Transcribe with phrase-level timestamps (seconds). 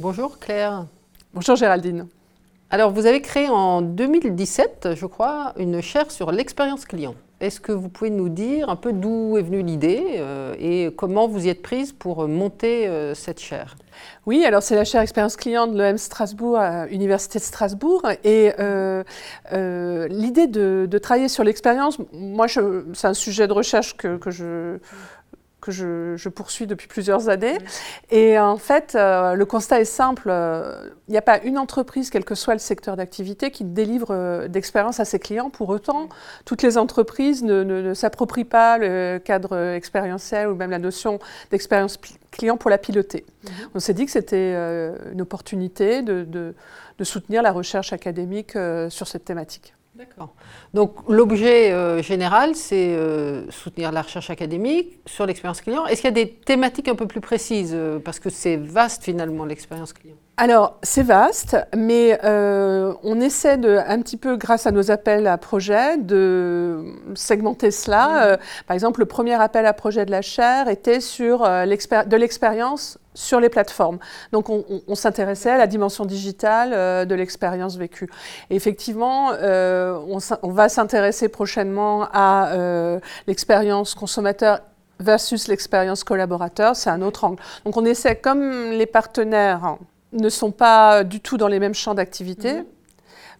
[0.00, 0.86] Bonjour Claire.
[1.34, 2.06] Bonjour Géraldine.
[2.70, 7.14] Alors vous avez créé en 2017, je crois, une chaire sur l'expérience client.
[7.42, 11.28] Est-ce que vous pouvez nous dire un peu d'où est venue l'idée euh, et comment
[11.28, 13.76] vous y êtes prise pour monter euh, cette chaire?
[14.24, 18.02] Oui, alors c'est la chaire expérience client de l'EM Strasbourg, à l'Université de Strasbourg.
[18.24, 19.04] Et euh,
[20.08, 24.78] l'idée de, travailler sur l'expérience, moi c'est un sujet de recherche que, que je
[25.60, 27.58] que je, poursuis depuis plusieurs années.
[28.10, 30.28] Et en fait, euh, le constat est simple.
[30.28, 34.08] Euh, il n'y a pas une entreprise, quel que soit le secteur d'activité, qui délivre
[34.10, 35.50] euh, d'expérience à ses clients.
[35.50, 36.08] Pour autant,
[36.44, 41.18] toutes les entreprises ne, s'approprient pas le cadre expérientiel ou même la notion
[41.50, 41.98] d'expérience
[42.30, 43.24] client pour la piloter.
[43.44, 43.50] Mhm.
[43.74, 44.54] On s'est dit que c'était
[45.12, 46.54] une opportunité de, de,
[47.02, 48.52] soutenir la recherche académique
[48.90, 49.74] sur cette thématique.
[50.00, 50.34] D'accord.
[50.72, 55.84] Donc l'objet euh, général, c'est euh, soutenir la recherche académique sur l'expérience client.
[55.84, 57.72] Est-ce qu'il y a des thématiques un peu plus précises?
[57.74, 60.16] Euh, Parce que c'est vaste finalement l'expérience client.
[60.42, 65.36] Alors c'est vaste, mais on essaie de, un petit peu grâce à nos appels à
[65.36, 68.36] projets de segmenter cela.
[68.36, 68.38] Mmh.
[68.66, 73.40] par exemple, le premier appel à projet de la chaire était sur de l'expérience sur
[73.40, 73.98] les plateformes.
[74.32, 78.08] Donc on, s'intéressait à la dimension digitale euh, de l'expérience vécue.
[78.50, 79.98] Et effectivement, euh,
[80.42, 84.60] on, va s'intéresser prochainement à euh, l'expérience consommateur
[85.00, 87.42] versus l'expérience collaborateur, c'est un autre angle.
[87.64, 89.78] Donc on essaie, comme les partenaires
[90.12, 92.64] ne sont pas du tout dans les mêmes champs d'activité, mm-hmm.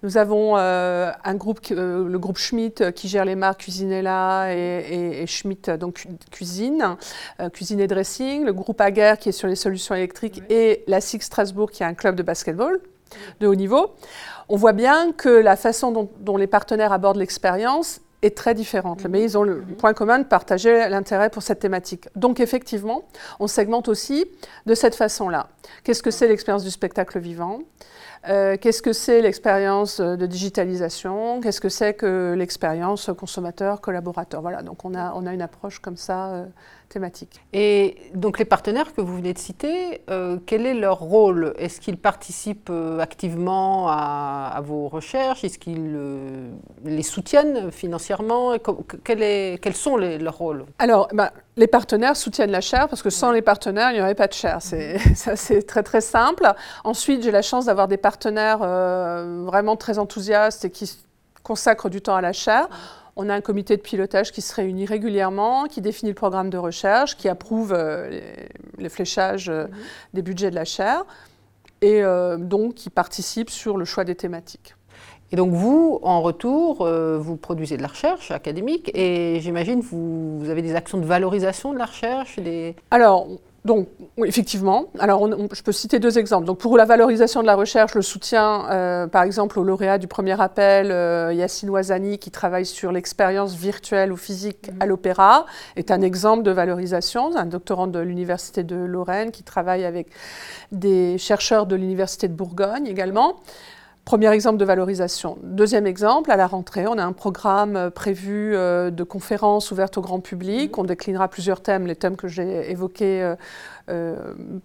[0.02, 4.54] Nous avons euh, un groupe, euh, le groupe Schmitt, euh, qui gère les marques Cuisinella
[4.54, 6.96] et, et, Schmitt, donc cuisine,
[7.52, 8.44] cuisine et dressing.
[8.44, 11.86] Le groupe Aguerre, qui est sur les solutions électriques, et la SIG Strasbourg, qui est
[11.86, 12.80] un club de basketball
[13.40, 13.94] de haut niveau.
[14.48, 19.22] On voit bien que la façon dont, les partenaires abordent l'expérience est très différente, mais
[19.22, 22.08] ils ont le point commun de partager l'intérêt pour cette thématique.
[22.16, 23.02] Donc effectivement,
[23.38, 24.26] on segmente aussi
[24.66, 25.48] de cette façon-là.
[25.84, 27.60] Qu'est-ce que c'est l'expérience du spectacle vivant?
[28.28, 31.40] Euh, qu'est-ce que c'est l'expérience euh, de digitalisation?
[31.40, 35.96] Qu'est-ce que c'est que l'expérience consommateur-collaborateur Voilà, donc on a, on a une approche comme
[35.96, 36.46] ça euh,
[36.90, 37.40] thématique.
[37.54, 40.02] Et donc les partenaires que vous venez de citer,
[40.44, 41.54] quel est leur rôle?
[41.56, 45.44] Est-ce qu'ils participent activement à, vos recherches?
[45.44, 45.96] Est-ce qu'ils
[46.84, 48.09] les soutiennent financièrement?
[49.04, 50.64] Quel est, Quels sont leurs rôles?
[50.78, 54.14] Alors, bah, les partenaires soutiennent la chaire parce que sans les partenaires, il n'y aurait
[54.14, 54.58] pas de chaire.
[54.60, 56.50] C'est, c'est très très simple.
[56.84, 60.98] Ensuite, j'ai la chance d'avoir des partenaires euh, vraiment très enthousiastes et qui
[61.42, 62.68] consacrent du temps à la chaire.
[63.16, 66.58] On a un comité de pilotage qui se réunit régulièrement, qui définit le programme de
[66.58, 68.20] recherche, qui approuve euh,
[68.78, 69.74] les, fléchages euh, mhm.
[70.14, 71.04] des budgets de la chaire
[71.82, 72.02] et
[72.36, 74.74] donc qui participe sur le choix des thématiques.
[75.32, 80.40] Et donc vous, en retour, euh, vous produisez de la recherche académique et j'imagine vous,
[80.40, 82.74] vous avez des actions de valorisation de la recherche des...
[82.90, 83.28] Alors,
[83.64, 83.88] donc,
[84.24, 84.86] effectivement.
[84.98, 86.46] Alors, je peux citer deux exemples.
[86.46, 90.06] Donc, pour la valorisation de la recherche, le soutien, euh, par exemple, au lauréat du
[90.06, 94.88] premier appel, euh, Yassine Ouazani, qui travaille sur l'expérience virtuelle ou physique à mhm.
[94.88, 95.44] l'opéra,
[95.76, 97.36] est un exemple de valorisation.
[97.36, 100.08] Un doctorant de l'Université de Lorraine qui travaille avec
[100.72, 103.36] des chercheurs de l'Université de Bourgogne également.
[104.10, 105.38] Premier exemple de valorisation.
[105.44, 109.98] Deuxième exemple, à la rentrée, on a un programme euh, prévu euh, de conférences ouvertes
[109.98, 110.76] au grand public.
[110.78, 113.34] On déclinera plusieurs thèmes, les thèmes que j'ai évoqués
[113.88, 114.16] euh,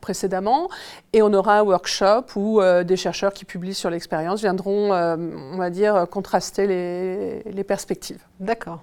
[0.01, 0.67] précédemment.
[1.13, 5.69] Et on aura un workshop où des chercheurs qui publient sur l'expérience viendront, on va
[5.69, 6.65] dire, contraster
[7.45, 8.23] les perspectives.
[8.39, 8.81] D'accord.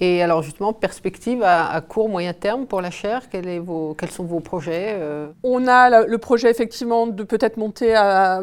[0.00, 4.24] Et alors justement, perspective à, court, moyen terme pour la chaire, quels, vos, quels sont
[4.24, 7.92] vos projets euh On a le projet effectivement de peut-être monter,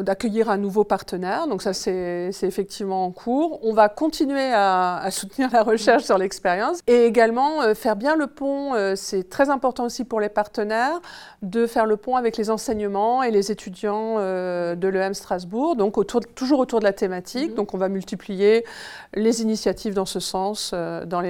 [0.00, 3.60] d'accueillir un nouveau partenaire, donc ça c'est effectivement en cours.
[3.62, 8.28] On va continuer à, soutenir la recherche sur l'expérience et également euh, faire bien le
[8.28, 11.00] pont, euh, c'est très important aussi pour les partenaires,
[11.42, 16.20] de faire le pont avec les enseignements et les étudiants de l'EM Strasbourg, donc autour,
[16.34, 17.50] toujours autour de la thématique.
[17.50, 17.54] Mm-hmm.
[17.54, 18.64] Donc on va multiplier
[19.14, 21.20] les initiatives dans ce sens dans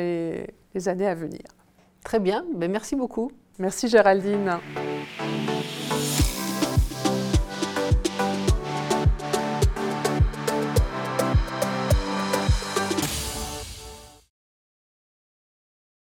[0.75, 1.43] les années à venir.
[2.05, 3.31] Très bien, ben merci beaucoup.
[3.59, 4.59] Merci Géraldine.